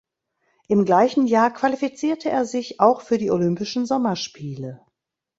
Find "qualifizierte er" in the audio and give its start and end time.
1.53-2.45